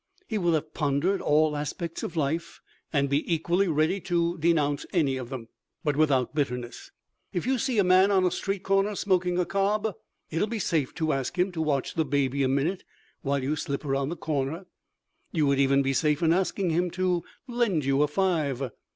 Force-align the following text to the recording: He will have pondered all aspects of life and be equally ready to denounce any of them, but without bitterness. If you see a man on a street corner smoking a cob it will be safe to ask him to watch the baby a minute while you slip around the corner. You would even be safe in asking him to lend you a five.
He 0.27 0.39
will 0.39 0.53
have 0.53 0.73
pondered 0.73 1.21
all 1.21 1.55
aspects 1.55 2.01
of 2.01 2.15
life 2.15 2.59
and 2.91 3.07
be 3.07 3.23
equally 3.31 3.67
ready 3.67 4.01
to 4.01 4.35
denounce 4.39 4.83
any 4.91 5.15
of 5.15 5.29
them, 5.29 5.47
but 5.83 5.95
without 5.95 6.33
bitterness. 6.33 6.89
If 7.33 7.45
you 7.45 7.59
see 7.59 7.77
a 7.77 7.83
man 7.83 8.09
on 8.09 8.25
a 8.25 8.31
street 8.31 8.63
corner 8.63 8.95
smoking 8.95 9.37
a 9.37 9.45
cob 9.45 9.93
it 10.31 10.39
will 10.39 10.47
be 10.47 10.57
safe 10.57 10.95
to 10.95 11.13
ask 11.13 11.37
him 11.37 11.51
to 11.51 11.61
watch 11.61 11.93
the 11.93 12.03
baby 12.03 12.41
a 12.41 12.47
minute 12.47 12.83
while 13.21 13.43
you 13.43 13.55
slip 13.55 13.85
around 13.85 14.09
the 14.09 14.15
corner. 14.17 14.65
You 15.31 15.45
would 15.45 15.59
even 15.59 15.83
be 15.83 15.93
safe 15.93 16.23
in 16.23 16.33
asking 16.33 16.71
him 16.71 16.89
to 16.97 17.23
lend 17.47 17.85
you 17.85 18.01
a 18.01 18.07
five. 18.07 18.71